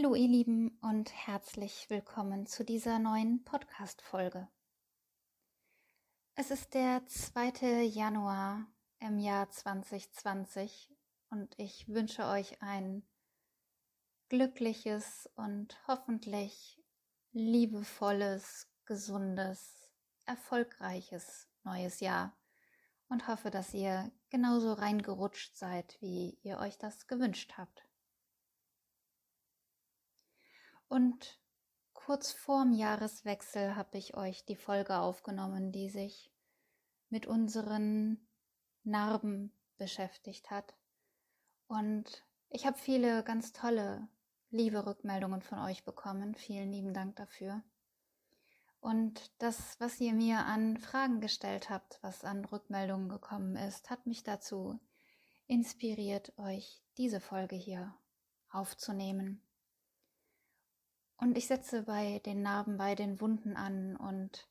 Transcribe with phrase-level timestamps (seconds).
[0.00, 4.46] Hallo ihr Lieben und herzlich willkommen zu dieser neuen Podcast-Folge.
[6.36, 7.82] Es ist der 2.
[7.82, 8.64] Januar
[9.00, 10.94] im Jahr 2020
[11.30, 13.02] und ich wünsche euch ein
[14.28, 16.80] glückliches und hoffentlich
[17.32, 19.90] liebevolles, gesundes,
[20.26, 22.36] erfolgreiches neues Jahr
[23.08, 27.87] und hoffe, dass ihr genauso reingerutscht seid, wie ihr euch das gewünscht habt.
[30.88, 31.38] Und
[31.92, 36.32] kurz vorm Jahreswechsel habe ich euch die Folge aufgenommen, die sich
[37.10, 38.26] mit unseren
[38.84, 40.74] Narben beschäftigt hat.
[41.66, 44.08] Und ich habe viele ganz tolle,
[44.50, 46.34] liebe Rückmeldungen von euch bekommen.
[46.34, 47.62] Vielen lieben Dank dafür.
[48.80, 54.06] Und das, was ihr mir an Fragen gestellt habt, was an Rückmeldungen gekommen ist, hat
[54.06, 54.78] mich dazu
[55.46, 57.94] inspiriert, euch diese Folge hier
[58.50, 59.42] aufzunehmen.
[61.20, 64.48] Und ich setze bei den Narben, bei den Wunden an und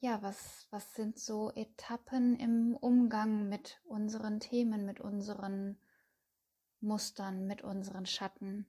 [0.00, 5.78] ja, was, was sind so Etappen im Umgang mit unseren Themen, mit unseren
[6.80, 8.66] Mustern, mit unseren Schatten?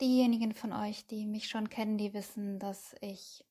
[0.00, 3.46] Diejenigen von euch, die mich schon kennen, die wissen, dass ich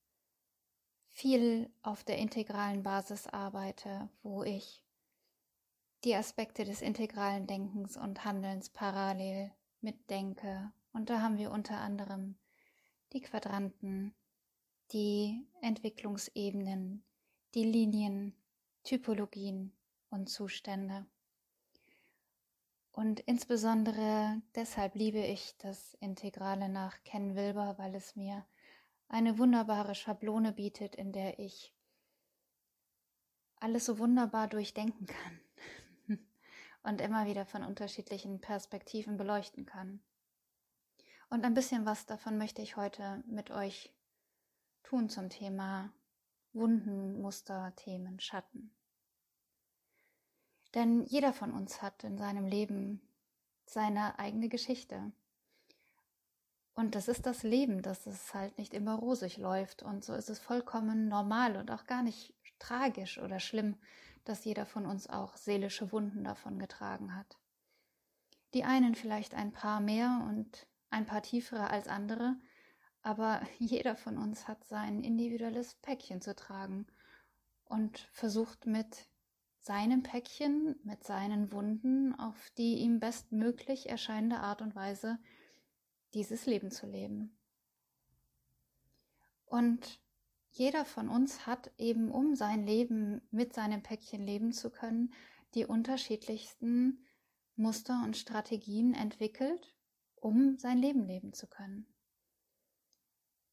[1.07, 4.83] viel auf der integralen Basis arbeite, wo ich
[6.03, 12.35] die Aspekte des integralen Denkens und Handelns parallel mitdenke und da haben wir unter anderem
[13.11, 14.15] die Quadranten,
[14.93, 17.03] die Entwicklungsebenen,
[17.53, 18.33] die Linien,
[18.83, 19.73] Typologien
[20.09, 21.05] und Zustände.
[22.93, 28.45] Und insbesondere deshalb liebe ich das Integrale nach Ken Wilber, weil es mir
[29.09, 31.73] eine wunderbare Schablone bietet, in der ich
[33.57, 35.39] alles so wunderbar durchdenken kann
[36.83, 39.99] und immer wieder von unterschiedlichen Perspektiven beleuchten kann.
[41.29, 43.93] Und ein bisschen was davon möchte ich heute mit euch
[44.83, 45.91] tun zum Thema
[46.53, 48.71] Wunden, Muster, Themen, Schatten.
[50.73, 53.01] Denn jeder von uns hat in seinem Leben
[53.65, 55.11] seine eigene Geschichte.
[56.75, 59.83] Und das ist das Leben, dass es halt nicht immer rosig läuft.
[59.83, 63.77] Und so ist es vollkommen normal und auch gar nicht tragisch oder schlimm,
[64.25, 67.37] dass jeder von uns auch seelische Wunden davon getragen hat.
[68.53, 72.37] Die einen vielleicht ein paar mehr und ein paar tiefere als andere,
[73.01, 76.87] aber jeder von uns hat sein individuelles Päckchen zu tragen
[77.65, 79.07] und versucht mit
[79.59, 85.19] seinem Päckchen, mit seinen Wunden auf die ihm bestmöglich erscheinende Art und Weise
[86.13, 87.37] dieses Leben zu leben.
[89.45, 89.99] Und
[90.51, 95.13] jeder von uns hat eben, um sein Leben mit seinem Päckchen leben zu können,
[95.55, 97.05] die unterschiedlichsten
[97.55, 99.74] Muster und Strategien entwickelt
[100.25, 101.85] um sein Leben leben zu können.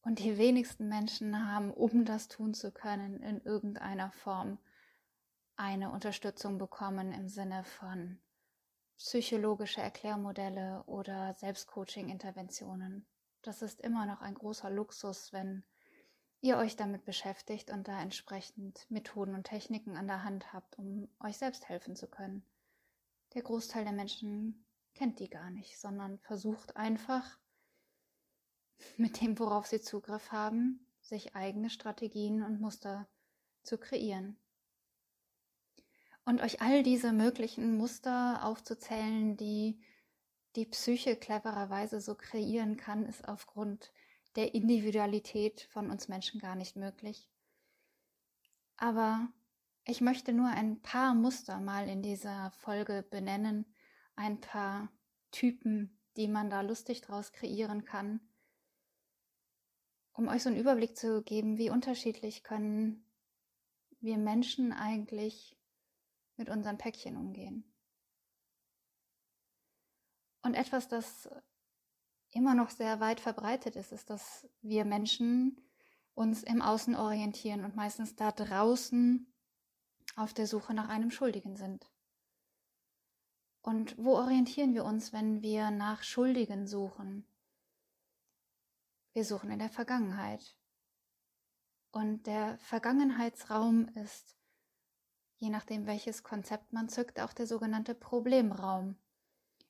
[0.01, 4.57] Und die wenigsten Menschen haben, um das tun zu können, in irgendeiner Form
[5.55, 8.19] eine Unterstützung bekommen im Sinne von
[8.97, 13.05] psychologische Erklärmodelle oder Selbstcoaching-Interventionen.
[13.43, 15.63] Das ist immer noch ein großer Luxus, wenn
[16.41, 21.07] ihr euch damit beschäftigt und da entsprechend Methoden und Techniken an der Hand habt, um
[21.19, 22.43] euch selbst helfen zu können.
[23.35, 24.62] Der Großteil der Menschen
[24.93, 27.37] kennt die gar nicht, sondern versucht einfach
[28.97, 33.07] mit dem, worauf sie Zugriff haben, sich eigene Strategien und Muster
[33.63, 34.37] zu kreieren.
[36.25, 39.83] Und euch all diese möglichen Muster aufzuzählen, die
[40.55, 43.91] die Psyche clevererweise so kreieren kann, ist aufgrund
[44.35, 47.29] der Individualität von uns Menschen gar nicht möglich.
[48.77, 49.27] Aber
[49.85, 53.65] ich möchte nur ein paar Muster mal in dieser Folge benennen,
[54.15, 54.89] ein paar
[55.31, 58.19] Typen, die man da lustig draus kreieren kann,
[60.13, 63.05] um euch so einen Überblick zu geben, wie unterschiedlich können
[63.99, 65.57] wir Menschen eigentlich
[66.35, 67.63] mit unseren Päckchen umgehen.
[70.41, 71.29] Und etwas, das
[72.31, 75.61] immer noch sehr weit verbreitet ist, ist, dass wir Menschen
[76.15, 79.33] uns im Außen orientieren und meistens da draußen
[80.15, 81.92] auf der Suche nach einem Schuldigen sind.
[83.63, 87.25] Und wo orientieren wir uns, wenn wir nach Schuldigen suchen?
[89.13, 90.57] Wir suchen in der Vergangenheit.
[91.91, 94.35] Und der Vergangenheitsraum ist,
[95.37, 98.97] je nachdem welches Konzept man zückt, auch der sogenannte Problemraum.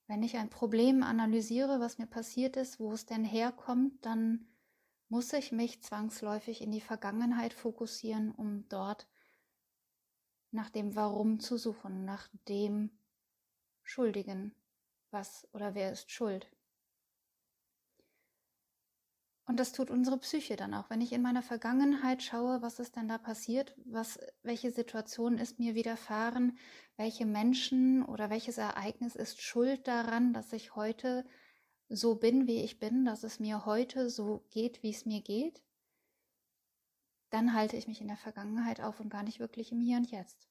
[0.07, 4.48] Wenn ich ein Problem analysiere, was mir passiert ist, wo es denn herkommt, dann
[5.07, 9.07] muss ich mich zwangsläufig in die Vergangenheit fokussieren, um dort
[10.50, 12.89] nach dem Warum zu suchen, nach dem,
[13.83, 14.56] Schuldigen.
[15.12, 16.47] Was oder wer ist schuld
[19.45, 20.89] Und das tut unsere Psyche dann auch.
[20.89, 25.59] Wenn ich in meiner Vergangenheit schaue, was ist denn da passiert, was, welche Situation ist
[25.59, 26.57] mir widerfahren,
[26.95, 31.25] welche Menschen oder welches Ereignis ist schuld daran, dass ich heute
[31.89, 35.62] so bin, wie ich bin, dass es mir heute so geht, wie es mir geht,
[37.29, 40.09] dann halte ich mich in der Vergangenheit auf und gar nicht wirklich im Hier und
[40.09, 40.47] Jetzt.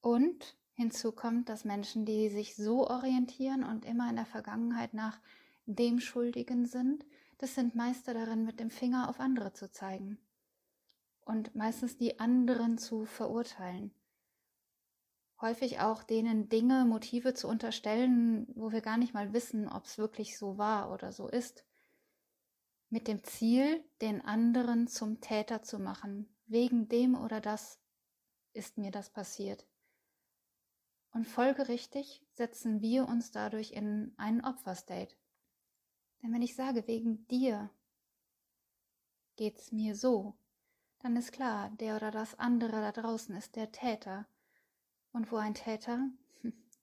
[0.00, 5.18] Und hinzu kommt, dass Menschen, die sich so orientieren und immer in der Vergangenheit nach
[5.66, 7.04] dem Schuldigen sind,
[7.38, 10.18] das sind Meister darin, mit dem Finger auf andere zu zeigen
[11.28, 13.92] und meistens die anderen zu verurteilen.
[15.40, 19.98] Häufig auch denen Dinge, Motive zu unterstellen, wo wir gar nicht mal wissen, ob es
[19.98, 21.64] wirklich so war oder so ist.
[22.88, 26.28] Mit dem Ziel, den anderen zum Täter zu machen.
[26.46, 27.80] Wegen dem oder das
[28.52, 29.66] ist mir das passiert.
[31.12, 35.14] Und folgerichtig setzen wir uns dadurch in einen Opferstate.
[36.22, 37.70] Denn wenn ich sage, wegen dir
[39.36, 40.36] geht's mir so,
[41.00, 44.26] dann ist klar, der oder das andere da draußen ist der Täter.
[45.12, 46.10] Und wo ein Täter,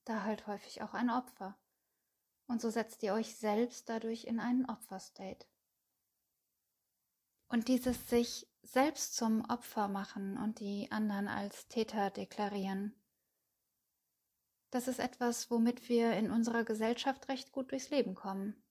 [0.05, 1.57] da halt häufig auch ein Opfer.
[2.47, 5.45] Und so setzt ihr euch selbst dadurch in einen Opferstate.
[7.47, 12.95] Und dieses sich selbst zum Opfer machen und die anderen als Täter deklarieren,
[14.71, 18.61] das ist etwas, womit wir in unserer Gesellschaft recht gut durchs Leben kommen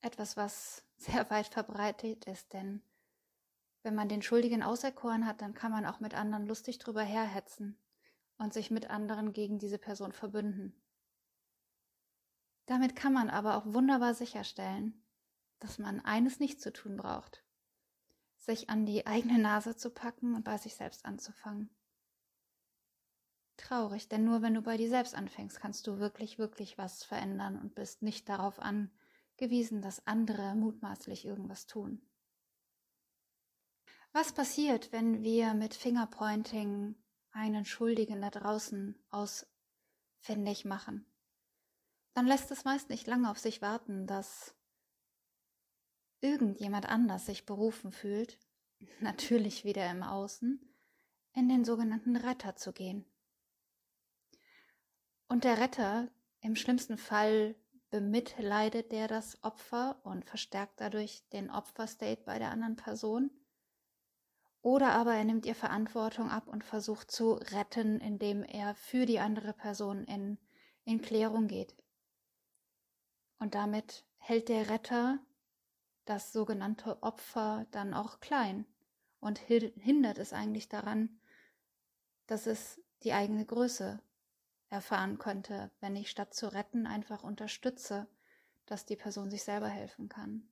[0.00, 2.82] etwas, was sehr weit verbreitet ist, denn
[3.82, 7.78] wenn man den Schuldigen auserkoren hat, dann kann man auch mit anderen lustig drüber herhetzen
[8.36, 10.74] und sich mit anderen gegen diese Person verbünden.
[12.66, 15.02] Damit kann man aber auch wunderbar sicherstellen,
[15.60, 17.44] dass man eines nicht zu tun braucht,
[18.36, 21.70] sich an die eigene Nase zu packen und bei sich selbst anzufangen.
[23.58, 27.58] Traurig, denn nur wenn du bei dir selbst anfängst, kannst du wirklich, wirklich was verändern
[27.58, 28.90] und bist nicht darauf an,
[29.36, 32.00] gewiesen, dass andere mutmaßlich irgendwas tun.
[34.12, 36.94] Was passiert, wenn wir mit Fingerpointing
[37.32, 41.04] einen Schuldigen da draußen ausfindig machen?
[42.14, 44.54] Dann lässt es meist nicht lange auf sich warten, dass
[46.20, 48.38] irgendjemand anders sich berufen fühlt,
[49.00, 50.60] natürlich wieder im Außen,
[51.34, 53.04] in den sogenannten Retter zu gehen.
[55.28, 56.08] Und der Retter
[56.40, 57.54] im schlimmsten Fall
[57.90, 63.30] bemitleidet der das Opfer und verstärkt dadurch den Opferstate bei der anderen Person.
[64.62, 69.20] Oder aber er nimmt ihr Verantwortung ab und versucht zu retten, indem er für die
[69.20, 70.38] andere Person in,
[70.84, 71.74] in Klärung geht.
[73.38, 75.18] Und damit hält der Retter
[76.04, 78.66] das sogenannte Opfer dann auch klein
[79.20, 81.20] und hindert es eigentlich daran,
[82.26, 84.00] dass es die eigene Größe
[84.70, 88.06] erfahren könnte, wenn ich statt zu retten einfach unterstütze,
[88.66, 90.48] dass die Person sich selber helfen kann.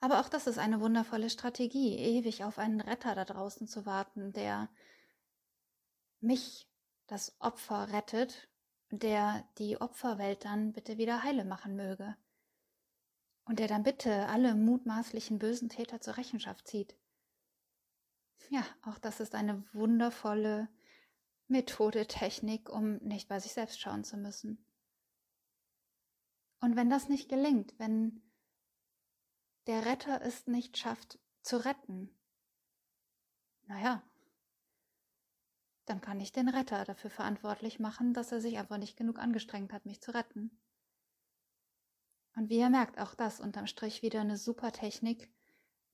[0.00, 4.32] Aber auch das ist eine wundervolle Strategie, ewig auf einen Retter da draußen zu warten,
[4.32, 4.68] der
[6.20, 6.68] mich,
[7.06, 8.48] das Opfer, rettet,
[8.90, 12.16] der die Opferwelt dann bitte wieder heile machen möge.
[13.44, 16.96] Und der dann bitte alle mutmaßlichen bösen Täter zur Rechenschaft zieht.
[18.50, 20.68] Ja, auch das ist eine wundervolle
[21.48, 24.64] Methode, Technik, um nicht bei sich selbst schauen zu müssen.
[26.60, 28.22] Und wenn das nicht gelingt, wenn
[29.66, 32.10] der Retter es nicht schafft zu retten,
[33.66, 34.02] naja,
[35.84, 39.72] dann kann ich den Retter dafür verantwortlich machen, dass er sich einfach nicht genug angestrengt
[39.72, 40.50] hat, mich zu retten.
[42.34, 45.32] Und wie ihr merkt, auch das unterm Strich wieder eine super Technik,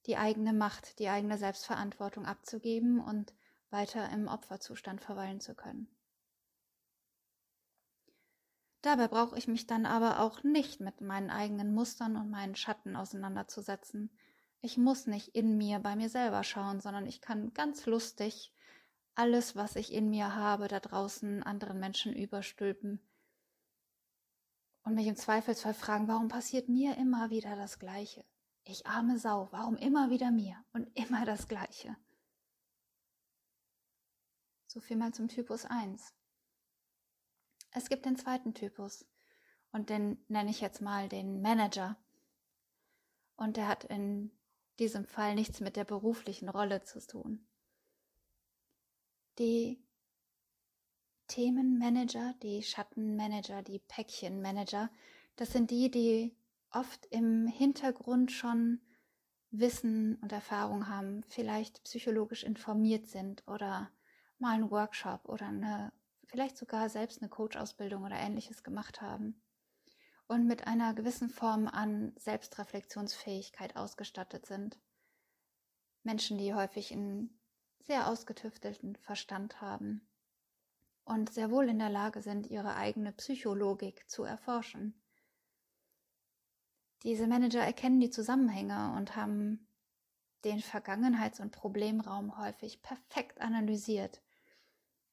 [0.06, 3.34] die eigene Macht, die eigene Selbstverantwortung abzugeben und
[3.72, 5.88] weiter im Opferzustand verweilen zu können.
[8.82, 12.96] Dabei brauche ich mich dann aber auch nicht mit meinen eigenen Mustern und meinen Schatten
[12.96, 14.10] auseinanderzusetzen.
[14.60, 18.52] Ich muss nicht in mir bei mir selber schauen, sondern ich kann ganz lustig
[19.14, 23.00] alles, was ich in mir habe, da draußen anderen Menschen überstülpen
[24.84, 28.24] und mich im Zweifelsfall fragen, warum passiert mir immer wieder das Gleiche?
[28.64, 31.96] Ich arme Sau, warum immer wieder mir und immer das Gleiche?
[34.72, 36.14] So viel mal zum Typus 1.
[37.72, 39.04] Es gibt den zweiten Typus
[39.70, 41.98] und den nenne ich jetzt mal den Manager.
[43.36, 44.30] Und der hat in
[44.78, 47.46] diesem Fall nichts mit der beruflichen Rolle zu tun.
[49.38, 49.78] Die
[51.26, 54.88] Themenmanager, die Schattenmanager, die Päckchenmanager,
[55.36, 56.34] das sind die, die
[56.70, 58.80] oft im Hintergrund schon
[59.50, 63.92] Wissen und Erfahrung haben, vielleicht psychologisch informiert sind oder
[64.42, 65.92] mal einen Workshop oder eine,
[66.26, 69.40] vielleicht sogar selbst eine Coach-Ausbildung oder ähnliches gemacht haben.
[70.28, 74.78] und mit einer gewissen Form an Selbstreflexionsfähigkeit ausgestattet sind.
[76.04, 77.38] Menschen, die häufig einen
[77.80, 80.08] sehr ausgetüftelten Verstand haben
[81.04, 84.94] und sehr wohl in der Lage sind, ihre eigene Psychologik zu erforschen.
[87.02, 89.66] Diese Manager erkennen die Zusammenhänge und haben
[90.44, 94.22] den Vergangenheits- und Problemraum häufig perfekt analysiert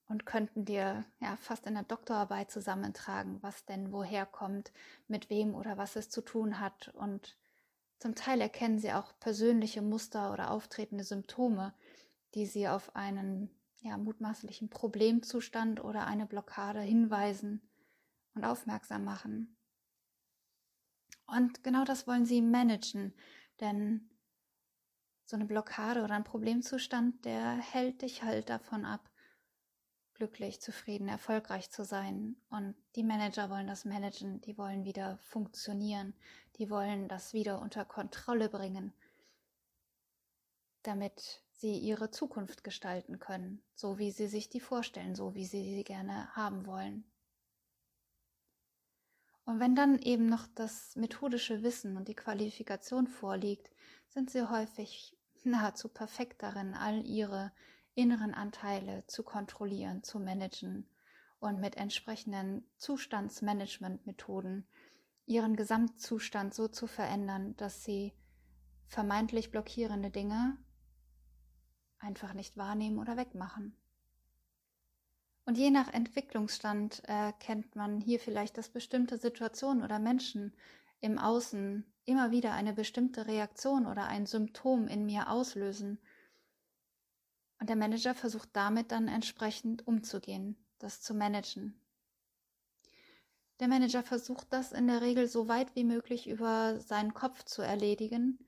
[0.09, 4.73] und könnten dir ja fast in der Doktorarbeit zusammentragen, was denn woher kommt,
[5.07, 6.89] mit wem oder was es zu tun hat.
[6.95, 7.37] Und
[7.99, 11.75] zum Teil erkennen sie auch persönliche Muster oder auftretende Symptome,
[12.33, 13.51] die sie auf einen
[13.81, 17.61] ja, mutmaßlichen Problemzustand oder eine Blockade hinweisen
[18.33, 19.55] und aufmerksam machen.
[21.27, 23.13] Und genau das wollen sie managen,
[23.59, 24.09] denn
[25.23, 29.08] so eine Blockade oder ein Problemzustand, der hält dich halt davon ab,
[30.19, 32.35] glücklich, zufrieden, erfolgreich zu sein.
[32.49, 36.13] Und die Manager wollen das managen, die wollen wieder funktionieren,
[36.57, 38.93] die wollen das wieder unter Kontrolle bringen,
[40.83, 45.73] damit sie ihre Zukunft gestalten können, so wie sie sich die vorstellen, so wie sie
[45.73, 47.05] sie gerne haben wollen.
[49.45, 53.71] Und wenn dann eben noch das methodische Wissen und die Qualifikation vorliegt,
[54.09, 57.53] sind sie häufig nahezu perfekt darin, all ihre
[57.99, 60.87] inneren Anteile zu kontrollieren, zu managen
[61.39, 64.65] und mit entsprechenden Zustandsmanagementmethoden
[65.25, 68.13] ihren Gesamtzustand so zu verändern, dass sie
[68.87, 70.57] vermeintlich blockierende Dinge
[71.99, 73.75] einfach nicht wahrnehmen oder wegmachen.
[75.45, 80.53] Und je nach Entwicklungsstand erkennt man hier vielleicht, dass bestimmte Situationen oder Menschen
[81.01, 85.99] im Außen immer wieder eine bestimmte Reaktion oder ein Symptom in mir auslösen.
[87.59, 91.79] Und der Manager versucht damit dann entsprechend umzugehen, das zu managen.
[93.59, 97.61] Der Manager versucht das in der Regel so weit wie möglich über seinen Kopf zu
[97.61, 98.39] erledigen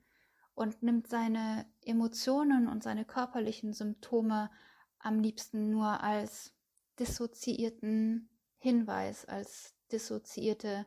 [0.54, 4.50] und nimmt seine Emotionen und seine körperlichen Symptome
[4.98, 6.54] am liebsten nur als
[6.98, 10.86] dissoziierten Hinweis, als dissoziierte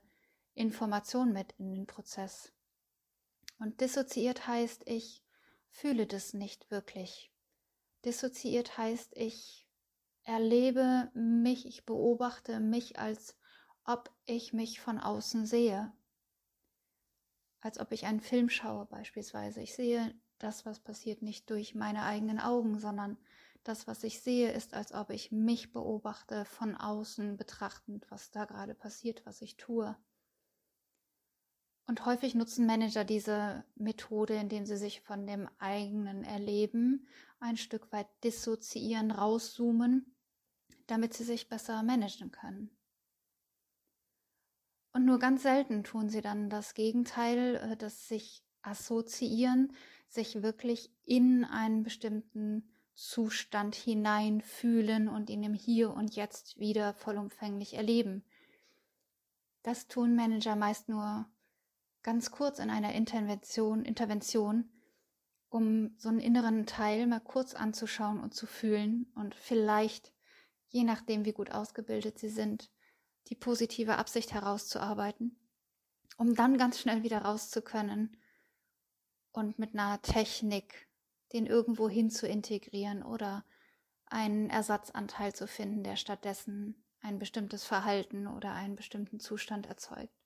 [0.55, 2.51] Information mit in den Prozess.
[3.59, 5.23] Und dissoziiert heißt, ich
[5.69, 7.31] fühle das nicht wirklich.
[8.05, 9.67] Dissoziiert heißt, ich
[10.23, 13.35] erlebe mich, ich beobachte mich, als
[13.83, 15.91] ob ich mich von außen sehe.
[17.61, 19.61] Als ob ich einen Film schaue beispielsweise.
[19.61, 23.17] Ich sehe das, was passiert, nicht durch meine eigenen Augen, sondern
[23.63, 28.45] das, was ich sehe, ist, als ob ich mich beobachte, von außen betrachtend, was da
[28.45, 29.95] gerade passiert, was ich tue.
[31.87, 37.07] Und häufig nutzen Manager diese Methode, indem sie sich von dem eigenen Erleben
[37.39, 40.15] ein Stück weit dissoziieren, rauszoomen,
[40.87, 42.75] damit sie sich besser managen können.
[44.93, 49.73] Und nur ganz selten tun sie dann das Gegenteil, äh, das sich assoziieren,
[50.07, 57.73] sich wirklich in einen bestimmten Zustand hineinfühlen und ihn im Hier und Jetzt wieder vollumfänglich
[57.73, 58.23] erleben.
[59.63, 61.27] Das tun Manager meist nur
[62.05, 64.69] ganz kurz in einer Intervention, Intervention,
[65.49, 70.13] um so einen inneren Teil mal kurz anzuschauen und zu fühlen und vielleicht,
[70.69, 72.69] je nachdem wie gut ausgebildet sie sind,
[73.29, 75.35] die positive Absicht herauszuarbeiten,
[76.17, 78.15] um dann ganz schnell wieder raus zu können
[79.31, 80.87] und mit einer Technik
[81.33, 83.45] den irgendwo hin zu integrieren oder
[84.05, 90.24] einen Ersatzanteil zu finden, der stattdessen ein bestimmtes Verhalten oder einen bestimmten Zustand erzeugt.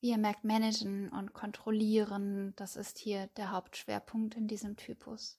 [0.00, 5.38] Wie ihr merkt, managen und kontrollieren, das ist hier der Hauptschwerpunkt in diesem Typus.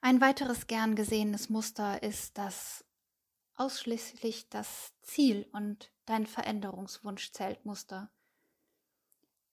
[0.00, 2.84] Ein weiteres gern gesehenes Muster ist das
[3.56, 7.60] ausschließlich das Ziel und dein Veränderungswunsch zählt.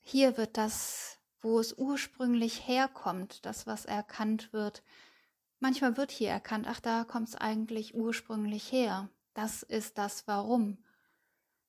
[0.01, 4.83] Hier wird das, wo es ursprünglich herkommt, das, was erkannt wird,
[5.59, 9.09] manchmal wird hier erkannt, ach, da kommt es eigentlich ursprünglich her.
[9.33, 10.82] Das ist das Warum.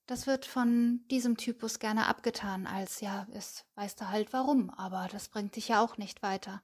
[0.07, 5.09] Das wird von diesem Typus gerne abgetan als, ja, es weißt du halt warum, aber
[5.11, 6.63] das bringt dich ja auch nicht weiter.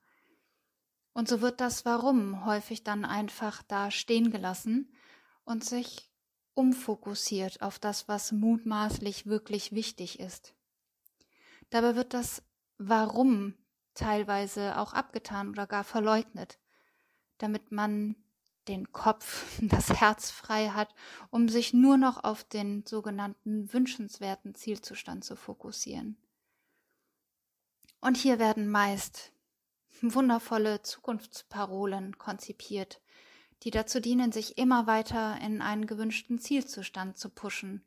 [1.13, 4.93] Und so wird das Warum häufig dann einfach da stehen gelassen
[5.45, 6.11] und sich
[6.55, 10.55] umfokussiert auf das, was mutmaßlich wirklich wichtig ist.
[11.71, 12.43] Dabei wird das
[12.77, 13.55] Warum
[13.95, 16.59] teilweise auch abgetan oder gar verleugnet,
[17.39, 18.17] damit man
[18.71, 20.95] den Kopf, das Herz frei hat,
[21.31, 26.17] um sich nur noch auf den sogenannten wünschenswerten Zielzustand zu fokussieren.
[28.01, 29.33] Und hier werden meist
[30.01, 33.03] wundervolle Zukunftsparolen konzipiert,
[33.63, 37.85] die dazu dienen, sich immer weiter in einen gewünschten Zielzustand zu pushen.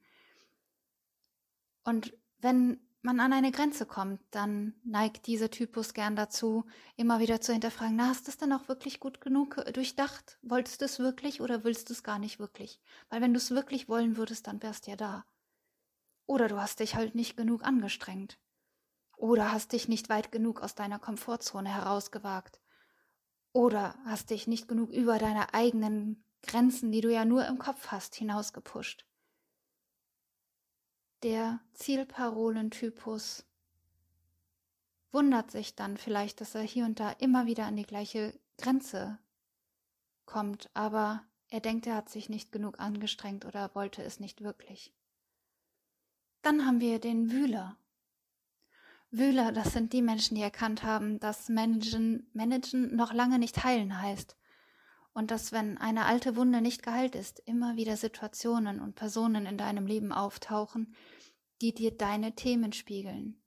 [1.84, 7.42] Und wenn man an eine Grenze kommt, dann neigt dieser Typus gern dazu, immer wieder
[7.42, 10.40] zu hinterfragen, na, hast du es denn auch wirklich gut genug äh, durchdacht?
[10.42, 12.80] Wolltest du es wirklich oder willst du es gar nicht wirklich?
[13.10, 15.26] Weil wenn du es wirklich wollen würdest, dann wärst du ja da.
[16.26, 18.40] Oder du hast dich halt nicht genug angestrengt.
[19.18, 22.62] Oder hast dich nicht weit genug aus deiner Komfortzone herausgewagt.
[23.52, 27.88] Oder hast dich nicht genug über deine eigenen Grenzen, die du ja nur im Kopf
[27.88, 29.06] hast, hinausgepusht.
[31.24, 33.46] Der Zielparolentypus
[35.14, 39.18] wundert sich dann vielleicht, dass er hier und da immer wieder an die gleiche Grenze
[40.26, 44.94] kommt, aber er denkt, er hat sich nicht genug angestrengt oder wollte es nicht wirklich.
[46.42, 47.78] Dann haben wir den Wühler.
[49.10, 54.02] Wühler, das sind die Menschen, die erkannt haben, dass Managen, Managen noch lange nicht heilen
[54.02, 54.36] heißt.
[55.14, 59.58] Und dass, wenn eine alte Wunde nicht geheilt ist, immer wieder Situationen und Personen in
[59.58, 60.96] deinem Leben auftauchen,
[61.62, 63.42] die dir deine Themen spiegeln.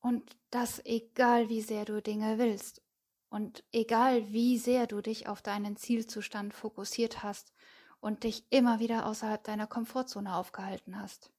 [0.00, 2.82] Und das egal wie sehr du Dinge willst
[3.30, 7.54] und egal wie sehr du dich auf deinen Zielzustand fokussiert hast
[8.00, 11.32] und dich immer wieder außerhalb deiner Komfortzone aufgehalten hast.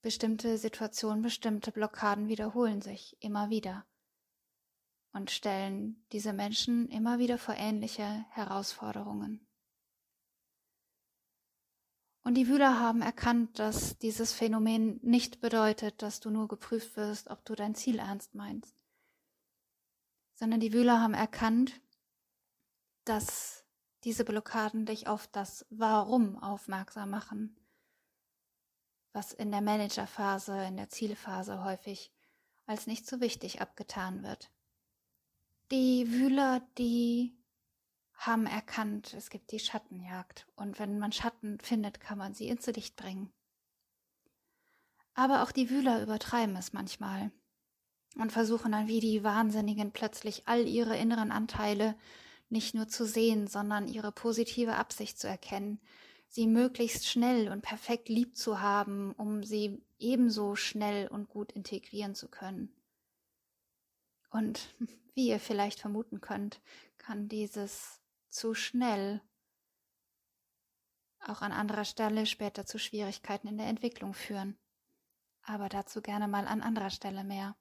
[0.00, 3.84] Bestimmte Situationen, bestimmte Blockaden wiederholen sich immer wieder
[5.12, 9.46] und stellen diese Menschen immer wieder vor ähnliche Herausforderungen.
[12.22, 17.28] Und die Wühler haben erkannt, dass dieses Phänomen nicht bedeutet, dass du nur geprüft wirst,
[17.28, 18.76] ob du dein Ziel ernst meinst,
[20.34, 21.80] sondern die Wühler haben erkannt,
[23.04, 23.64] dass
[24.04, 27.56] diese Blockaden dich auf das Warum aufmerksam machen
[29.12, 32.12] was in der Managerphase, in der Zielphase häufig
[32.66, 34.50] als nicht so wichtig abgetan wird.
[35.72, 37.32] Die Wühler, die
[38.14, 42.66] haben erkannt, es gibt die Schattenjagd und wenn man Schatten findet, kann man sie ins
[42.66, 43.32] Licht bringen.
[45.14, 47.30] Aber auch die Wühler übertreiben es manchmal
[48.16, 51.94] und versuchen dann wie die Wahnsinnigen plötzlich all ihre inneren Anteile
[52.48, 55.80] nicht nur zu sehen, sondern ihre positive Absicht zu erkennen,
[56.26, 62.16] sie möglichst schnell und perfekt lieb zu haben, um sie ebenso schnell und gut integrieren
[62.16, 62.74] zu können.
[64.30, 64.74] Und
[65.14, 66.60] wie ihr vielleicht vermuten könnt,
[66.98, 69.20] kann dieses zu schnell
[71.20, 74.58] auch an anderer Stelle später zu Schwierigkeiten in der Entwicklung führen.
[75.42, 77.56] Aber dazu gerne mal an anderer Stelle mehr.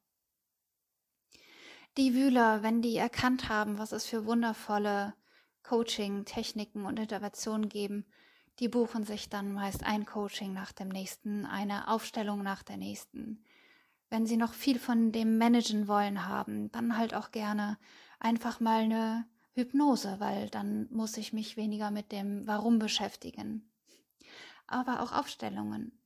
[1.97, 5.15] Die Wühler, wenn die erkannt haben, was es für wundervolle
[5.63, 8.05] Coaching, Techniken und Interventionen geben,
[8.59, 13.43] die buchen sich dann meist ein Coaching nach dem nächsten, eine Aufstellung nach der nächsten.
[14.09, 17.77] Wenn sie noch viel von dem Managen wollen haben, dann halt auch gerne
[18.19, 23.69] einfach mal eine Hypnose, weil dann muss ich mich weniger mit dem Warum beschäftigen.
[24.67, 25.99] Aber auch Aufstellungen.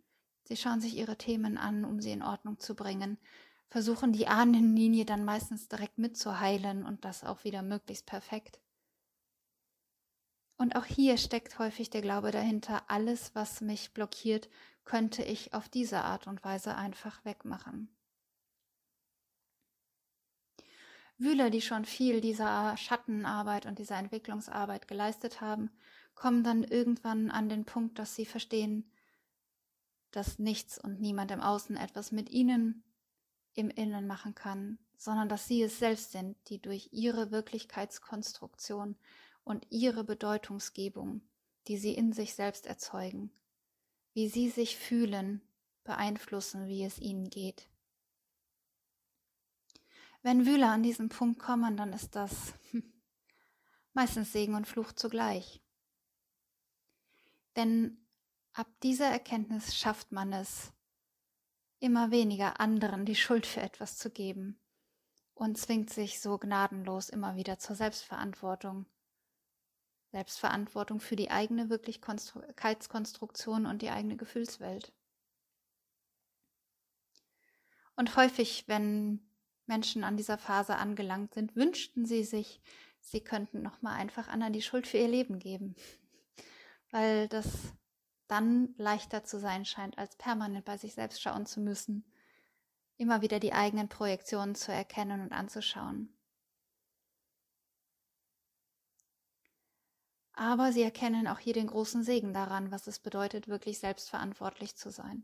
[0.46, 3.18] Sie schauen sich ihre Themen an, um sie in Ordnung zu bringen,
[3.70, 8.60] versuchen die Ahnenlinie dann meistens direkt mitzuheilen und das auch wieder möglichst perfekt.
[10.58, 14.50] Und auch hier steckt häufig der Glaube dahinter, alles, was mich blockiert,
[14.86, 17.90] könnte ich auf diese Art und Weise einfach wegmachen.
[21.18, 25.70] Wühler, die schon viel dieser Schattenarbeit und dieser Entwicklungsarbeit geleistet haben,
[26.16, 28.92] kommen dann irgendwann an den Punkt, dass sie verstehen,
[30.12, 32.84] dass nichts und niemand im Außen etwas mit ihnen
[33.56, 38.96] im Innen machen kann, sondern dass sie es selbst sind, die durch ihre Wirklichkeitskonstruktion
[39.44, 41.22] und ihre Bedeutungsgebung,
[41.68, 43.32] die sie in sich selbst erzeugen,
[44.14, 45.42] wie sie sich fühlen,
[45.84, 47.68] beeinflussen, wie es ihnen geht.
[50.22, 52.84] Wenn Wühler an diesen Punkt kommen, dann ist das hm,
[53.94, 55.62] meistens Segen und Fluch zugleich.
[57.56, 57.98] Denn
[58.54, 60.72] ab dieser Erkenntnis schafft man es,
[61.80, 64.58] immer weniger anderen die Schuld für etwas zu geben
[65.34, 68.86] und zwingt sich so gnadenlos immer wieder zur Selbstverantwortung
[70.14, 74.94] Selbstverantwortung für die eigene Wirklichkeitskonstruktion und die eigene Gefühlswelt.
[77.96, 79.28] Und häufig, wenn
[79.66, 82.62] Menschen an dieser Phase angelangt sind, wünschten sie sich,
[83.00, 85.74] sie könnten nochmal einfach anderen die Schuld für ihr Leben geben,
[86.92, 87.74] weil das
[88.28, 92.06] dann leichter zu sein scheint, als permanent bei sich selbst schauen zu müssen,
[92.98, 96.13] immer wieder die eigenen Projektionen zu erkennen und anzuschauen.
[100.34, 104.90] Aber sie erkennen auch hier den großen Segen daran, was es bedeutet, wirklich selbstverantwortlich zu
[104.90, 105.24] sein.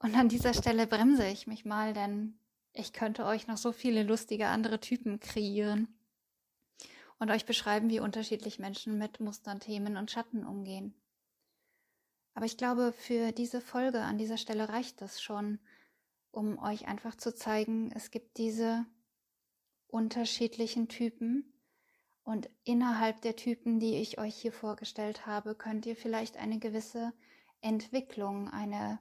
[0.00, 2.38] Und an dieser Stelle bremse ich mich mal, denn
[2.72, 5.88] ich könnte euch noch so viele lustige andere Typen kreieren
[7.18, 10.94] und euch beschreiben, wie unterschiedlich Menschen mit Mustern, Themen und Schatten umgehen.
[12.34, 15.58] Aber ich glaube, für diese Folge an dieser Stelle reicht das schon,
[16.30, 18.86] um euch einfach zu zeigen, es gibt diese
[19.90, 21.52] unterschiedlichen Typen
[22.22, 27.12] und innerhalb der Typen, die ich euch hier vorgestellt habe, könnt ihr vielleicht eine gewisse
[27.60, 28.98] Entwicklung, eine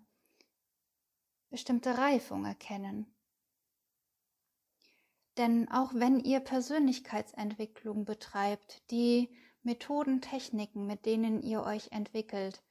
[1.49, 3.05] bestimmte Reifung erkennen.
[5.37, 9.29] Denn auch wenn ihr Persönlichkeitsentwicklung betreibt, die
[9.63, 12.63] Methoden, Techniken, mit denen ihr euch entwickelt,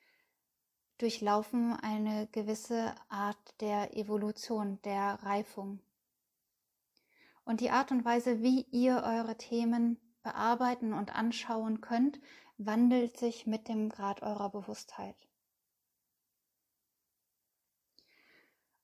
[0.99, 5.81] durchlaufen eine gewisse Art der Evolution, der Reifung.
[7.49, 12.21] Und die Art und Weise, wie ihr eure Themen bearbeiten und anschauen könnt,
[12.59, 15.17] wandelt sich mit dem Grad eurer Bewusstheit.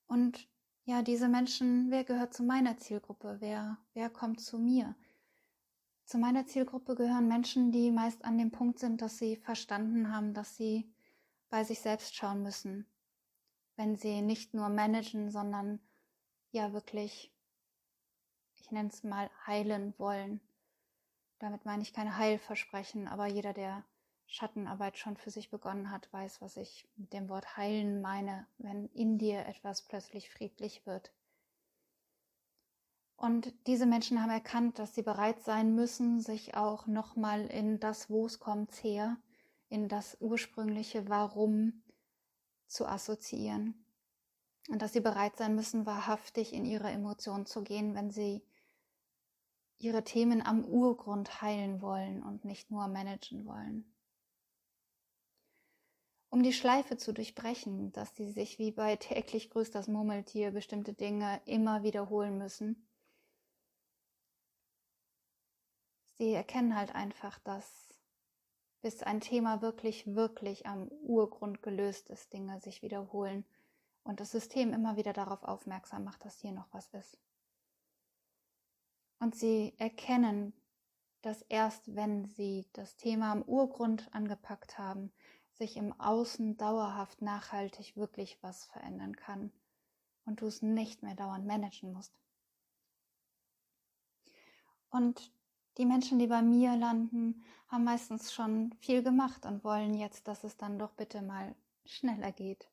[0.06, 0.48] Und
[0.86, 3.36] ja, diese Menschen, wer gehört zu meiner Zielgruppe?
[3.40, 4.96] Wer, wer kommt zu mir?
[6.06, 10.32] Zu meiner Zielgruppe gehören Menschen, die meist an dem Punkt sind, dass sie verstanden haben,
[10.32, 10.90] dass sie
[11.50, 12.86] bei sich selbst schauen müssen,
[13.76, 15.80] wenn sie nicht nur managen, sondern
[16.50, 17.33] ja wirklich,
[18.64, 20.40] ich nenne es mal, heilen wollen.
[21.38, 23.84] Damit meine ich keine Heilversprechen, aber jeder, der
[24.26, 28.86] Schattenarbeit schon für sich begonnen hat, weiß, was ich mit dem Wort heilen meine, wenn
[28.88, 31.12] in dir etwas plötzlich friedlich wird.
[33.16, 38.08] Und diese Menschen haben erkannt, dass sie bereit sein müssen, sich auch nochmal in das,
[38.08, 39.18] wo es kommt, her
[39.68, 41.82] in das ursprüngliche Warum
[42.66, 43.84] zu assoziieren.
[44.68, 48.42] Und dass sie bereit sein müssen, wahrhaftig in ihre Emotionen zu gehen, wenn sie
[49.84, 53.94] ihre Themen am Urgrund heilen wollen und nicht nur managen wollen.
[56.30, 60.92] Um die Schleife zu durchbrechen, dass sie sich wie bei täglich grüßt das Murmeltier bestimmte
[60.94, 62.88] Dinge immer wiederholen müssen.
[66.18, 67.94] Sie erkennen halt einfach, dass
[68.80, 73.44] bis ein Thema wirklich, wirklich am Urgrund gelöst ist, Dinge sich wiederholen
[74.02, 77.18] und das System immer wieder darauf aufmerksam macht, dass hier noch was ist.
[79.24, 80.52] Und sie erkennen,
[81.22, 85.10] dass erst wenn sie das Thema am Urgrund angepackt haben,
[85.54, 89.50] sich im Außen dauerhaft nachhaltig wirklich was verändern kann
[90.26, 92.12] und du es nicht mehr dauernd managen musst.
[94.90, 95.32] Und
[95.78, 100.44] die Menschen, die bei mir landen, haben meistens schon viel gemacht und wollen jetzt, dass
[100.44, 101.54] es dann doch bitte mal
[101.86, 102.68] schneller geht.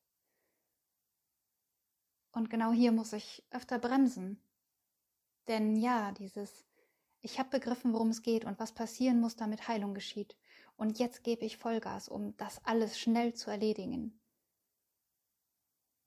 [2.33, 4.43] Und genau hier muss ich öfter bremsen.
[5.47, 6.65] Denn ja, dieses,
[7.21, 10.35] ich habe begriffen, worum es geht und was passieren muss, damit Heilung geschieht.
[10.75, 14.19] Und jetzt gebe ich Vollgas, um das alles schnell zu erledigen.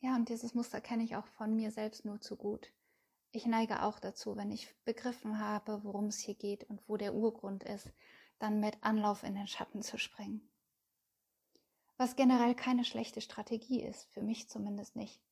[0.00, 2.72] Ja, und dieses Muster kenne ich auch von mir selbst nur zu gut.
[3.30, 7.14] Ich neige auch dazu, wenn ich begriffen habe, worum es hier geht und wo der
[7.14, 7.90] Urgrund ist,
[8.38, 10.48] dann mit Anlauf in den Schatten zu springen.
[11.96, 15.22] Was generell keine schlechte Strategie ist, für mich zumindest nicht.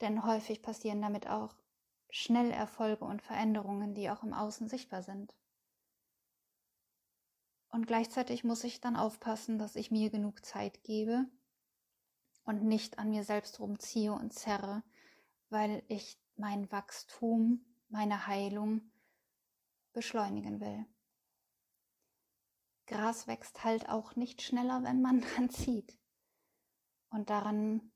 [0.00, 1.54] Denn häufig passieren damit auch
[2.10, 5.34] schnell Erfolge und Veränderungen, die auch im Außen sichtbar sind.
[7.70, 11.26] Und gleichzeitig muss ich dann aufpassen, dass ich mir genug Zeit gebe
[12.44, 14.82] und nicht an mir selbst rumziehe und zerre,
[15.50, 18.82] weil ich mein Wachstum, meine Heilung
[19.92, 20.86] beschleunigen will.
[22.86, 25.96] Gras wächst halt auch nicht schneller, wenn man dran zieht.
[27.10, 27.92] Und daran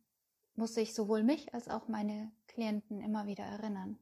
[0.55, 3.99] muss ich sowohl mich als auch meine Klienten immer wieder erinnern.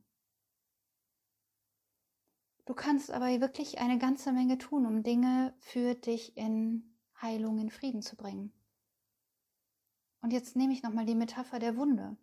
[2.65, 7.71] Du kannst aber wirklich eine ganze Menge tun, um Dinge für dich in Heilung, in
[7.71, 8.53] Frieden zu bringen.
[10.21, 12.17] Und jetzt nehme ich nochmal die Metapher der Wunde.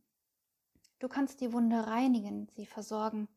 [0.99, 3.28] Du kannst die Wunde reinigen, sie versorgen,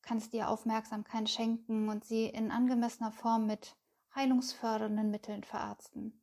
[0.00, 3.76] kannst ihr Aufmerksamkeit schenken und sie in angemessener Form mit
[4.14, 6.22] heilungsfördernden Mitteln verarzten.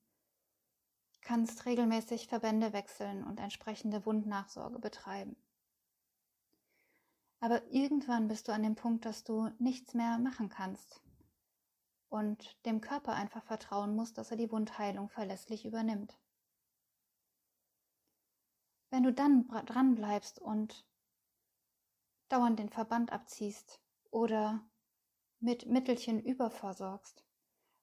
[1.22, 5.36] Kannst regelmäßig Verbände wechseln und entsprechende Wundnachsorge betreiben.
[7.42, 11.02] Aber irgendwann bist du an dem Punkt, dass du nichts mehr machen kannst
[12.08, 16.20] und dem Körper einfach vertrauen musst, dass er die Wundheilung verlässlich übernimmt.
[18.92, 20.86] Wenn du dann dran bleibst und
[22.30, 24.64] dauernd den Verband abziehst oder
[25.40, 27.24] mit Mittelchen überversorgst,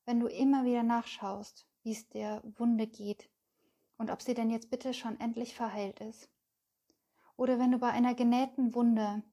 [0.04, 3.28] wenn du immer wieder nachschaust, wie es der Wunde geht
[3.96, 6.30] und ob sie denn jetzt bitte schon endlich verheilt ist,
[7.36, 9.24] oder wenn du bei einer genähten Wunde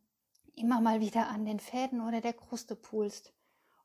[0.56, 3.34] immer mal wieder an den Fäden oder der Kruste pulst,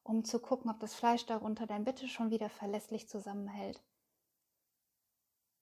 [0.03, 3.83] um zu gucken, ob das Fleisch darunter denn bitte schon wieder verlässlich zusammenhält,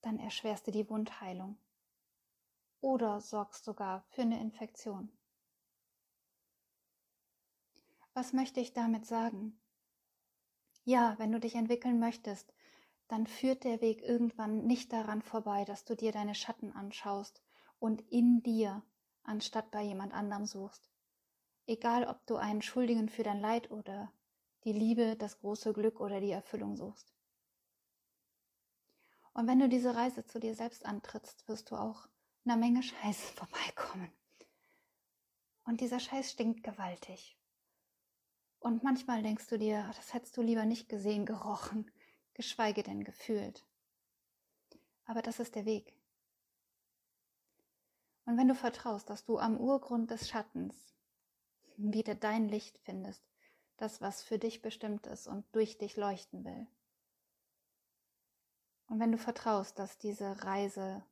[0.02, 1.58] dann erschwerst du die Wundheilung
[2.80, 5.10] oder sorgst sogar für eine Infektion.
[8.14, 9.60] Was möchte ich damit sagen?
[10.84, 12.52] Ja, wenn du dich entwickeln möchtest,
[13.08, 17.42] dann führt der Weg irgendwann nicht daran vorbei, dass du dir deine Schatten anschaust
[17.78, 18.82] und in dir,
[19.22, 20.87] anstatt bei jemand anderem suchst.
[21.68, 24.10] Egal, ob du einen Schuldigen für dein Leid oder
[24.64, 27.12] die Liebe, das große Glück oder die Erfüllung suchst.
[29.34, 32.08] Und wenn du diese Reise zu dir selbst antrittst, wirst du auch
[32.46, 34.10] einer Menge Scheiß vorbeikommen.
[35.66, 37.38] Und dieser Scheiß stinkt gewaltig.
[38.60, 41.90] Und manchmal denkst du dir, das hättest du lieber nicht gesehen, gerochen,
[42.32, 43.66] geschweige denn gefühlt.
[45.04, 45.94] Aber das ist der Weg.
[48.24, 50.94] Und wenn du vertraust, dass du am Urgrund des Schattens
[51.78, 53.22] wieder dein Licht findest,
[53.76, 56.66] das, was für dich bestimmt ist und durch dich leuchten will.
[58.88, 61.04] Und wenn du vertraust, dass diese Reise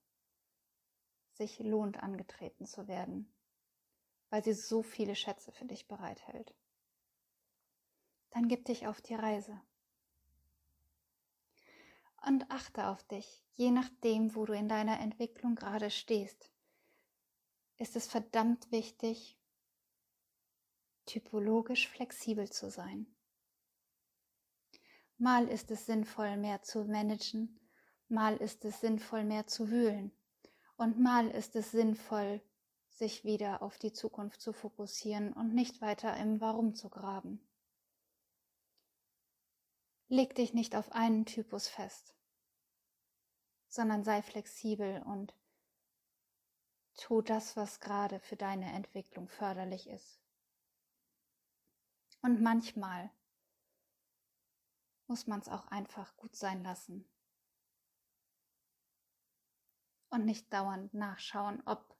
[1.35, 3.33] sich lohnt, angetreten zu werden,
[4.31, 6.55] weil sie so viele Schätze für dich bereithält
[8.37, 9.59] dann gib dich auf die Reise.
[12.27, 16.51] Und achte auf dich, je nachdem, wo du in deiner Entwicklung gerade stehst.
[17.79, 19.39] Ist es verdammt wichtig,
[21.07, 23.07] typologisch flexibel zu sein.
[25.19, 27.59] Mal ist es sinnvoll, mehr zu managen,
[28.09, 30.12] mal ist es sinnvoll, mehr zu wühlen
[30.77, 32.42] und mal ist es sinnvoll,
[32.90, 37.47] sich wieder auf die Zukunft zu fokussieren und nicht weiter im Warum zu graben.
[40.09, 42.14] Leg dich nicht auf einen Typus fest,
[43.69, 45.35] sondern sei flexibel und
[46.97, 50.26] tu das, was gerade für deine Entwicklung förderlich ist.
[52.23, 53.11] Und manchmal
[55.07, 57.09] muss man es auch einfach gut sein lassen
[60.11, 61.97] und nicht dauernd nachschauen, ob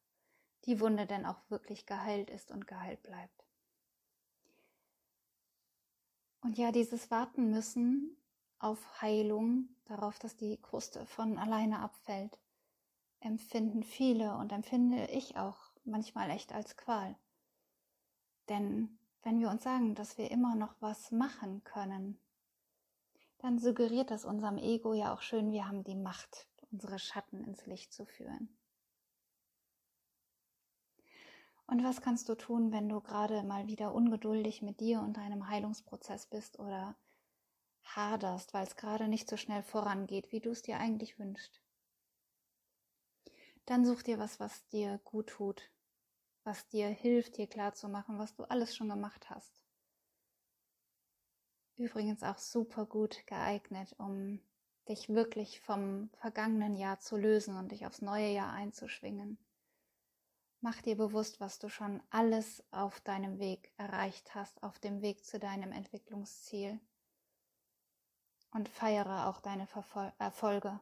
[0.65, 3.45] die Wunde denn auch wirklich geheilt ist und geheilt bleibt.
[6.41, 8.17] Und ja, dieses Warten müssen
[8.59, 12.39] auf Heilung, darauf, dass die Kruste von alleine abfällt,
[13.21, 17.17] empfinden viele und empfinde ich auch manchmal echt als Qual.
[18.49, 22.17] Denn wenn wir uns sagen, dass wir immer noch was machen können,
[23.39, 27.67] dann suggeriert das unserem Ego ja auch schön, wir haben die Macht, unsere Schatten ins
[27.67, 28.57] Licht zu führen.
[31.67, 35.49] Und was kannst du tun, wenn du gerade mal wieder ungeduldig mit dir und deinem
[35.49, 36.95] Heilungsprozess bist oder
[37.83, 41.61] haderst, weil es gerade nicht so schnell vorangeht, wie du es dir eigentlich wünschst?
[43.65, 45.69] Dann such dir was, was dir gut tut,
[46.47, 49.61] was dir hilft, dir klarzumachen, was du alles schon gemacht hast.
[51.77, 54.41] Übrigens auch super gut geeignet, um
[54.89, 59.39] dich wirklich vom vergangenen Jahr zu lösen und dich aufs neue Jahr einzuschwingen.
[60.61, 65.25] Mach dir bewusst, was du schon alles auf deinem Weg erreicht hast, auf dem Weg
[65.25, 66.81] zu deinem Entwicklungsziel.
[68.53, 70.81] Und feiere auch deine Verfol Erfolge.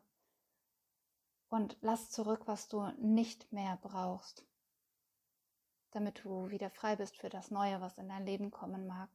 [1.48, 4.44] Und lass zurück, was du nicht mehr brauchst,
[5.94, 9.08] damit du wieder frei bist für das Neue, was in dein Leben kommen mag.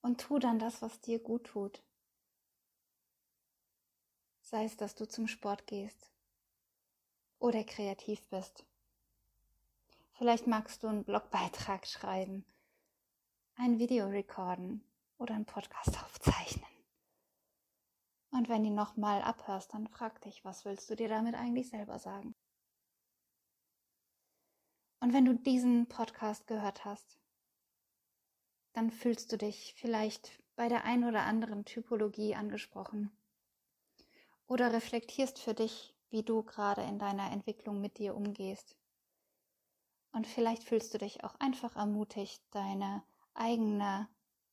[0.00, 1.82] Und tu dann das, was dir gut tut.
[4.40, 6.10] Sei es, dass du zum Sport gehst
[7.38, 8.64] oder kreativ bist
[10.22, 12.44] Vielleicht magst du einen Blogbeitrag schreiben,
[13.56, 14.84] ein Video recorden
[15.18, 16.70] oder einen Podcast aufzeichnen.
[18.30, 21.98] Und wenn du nochmal abhörst, dann frag dich, was willst du dir damit eigentlich selber
[21.98, 22.36] sagen?
[25.02, 27.18] Und wenn du diesen Podcast gehört hast,
[28.72, 33.10] dann fühlst du dich vielleicht bei der ein oder anderen Typologie angesprochen
[34.46, 38.76] oder reflektierst für dich, wie du gerade in deiner Entwicklung mit dir umgehst
[40.12, 43.02] und vielleicht fühlst du dich auch einfach ermutigt, deine
[43.34, 44.08] eigene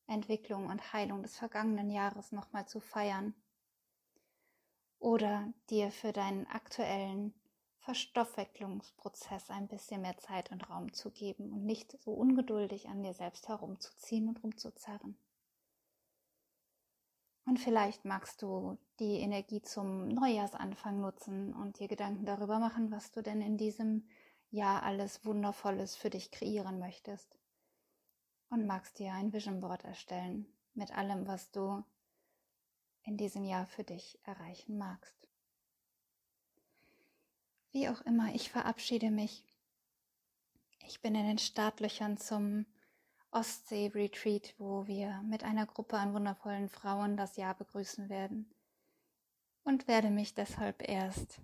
[0.07, 3.35] Entwicklung und Heilung des vergangenen Jahres nochmal zu feiern.
[4.97, 7.35] Oder dir für deinen aktuellen
[7.79, 13.13] Verstoffwechslungsprozess ein bisschen mehr Zeit und Raum zu geben und nicht so ungeduldig an dir
[13.13, 15.17] selbst herumzuziehen und rumzuzerren.
[17.45, 23.11] Und vielleicht magst du die Energie zum Neujahrsanfang nutzen und dir Gedanken darüber machen, was
[23.11, 24.07] du denn in diesem
[24.51, 27.39] ja alles Wundervolles für dich kreieren möchtest.
[28.49, 31.83] Und magst dir ein Vision Board erstellen mit allem, was du
[33.03, 35.28] in diesem Jahr für dich erreichen magst.
[37.71, 39.45] Wie auch immer, ich verabschiede mich.
[40.87, 42.65] Ich bin in den Startlöchern zum
[43.31, 48.51] Ostsee-Retreat, wo wir mit einer Gruppe an wundervollen Frauen das Jahr begrüßen werden
[49.63, 51.41] und werde mich deshalb erst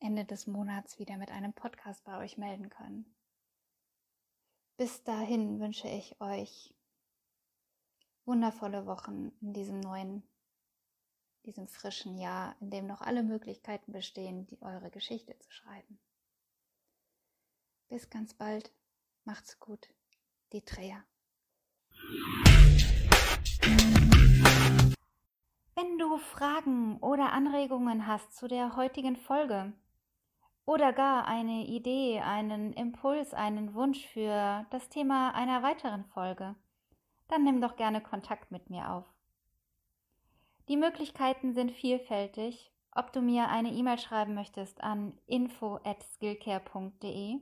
[0.00, 3.04] Ende des Monats wieder mit einem Podcast bei euch melden können.
[4.76, 6.74] bis dahin wünsche ich euch
[8.24, 10.22] wundervolle Wochen in diesem neuen,
[11.44, 15.98] diesem frischen Jahr, in dem noch alle Möglichkeiten bestehen, die eure Geschichte zu schreiben.
[17.88, 18.72] Bis ganz bald.
[19.24, 19.88] Macht's gut.
[20.52, 21.04] Die Dreher.
[25.74, 29.72] Wenn du Fragen oder Anregungen hast zu der heutigen Folge
[30.64, 36.54] oder gar eine Idee, einen Impuls, einen Wunsch für das Thema einer weiteren Folge,
[37.28, 39.06] dann nimm doch gerne Kontakt mit mir auf.
[40.70, 47.40] Die Möglichkeiten sind vielfältig, ob du mir eine E-Mail schreiben möchtest an info@skillcare.de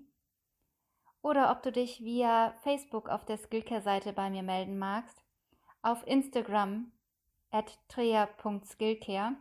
[1.21, 5.23] oder ob du dich via Facebook auf der Skillcare-Seite bei mir melden magst,
[5.83, 6.91] auf Instagram
[7.51, 9.37] at trea.skillcare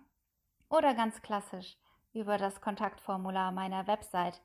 [0.69, 1.77] oder ganz klassisch
[2.11, 4.41] über das Kontaktformular meiner Website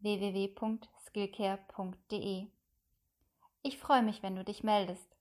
[0.00, 2.46] www.skillcare.de.
[3.62, 5.11] Ich freue mich, wenn du dich meldest.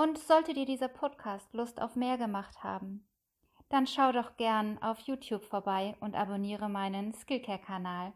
[0.00, 3.06] Und sollte dir dieser Podcast Lust auf mehr gemacht haben,
[3.68, 8.14] dann schau doch gern auf YouTube vorbei und abonniere meinen Skillcare-Kanal.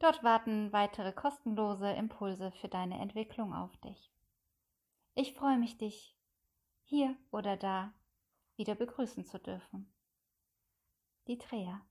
[0.00, 4.10] Dort warten weitere kostenlose Impulse für deine Entwicklung auf dich.
[5.14, 6.18] Ich freue mich, dich
[6.82, 7.92] hier oder da
[8.56, 9.88] wieder begrüßen zu dürfen.
[11.28, 11.82] Die Dreher.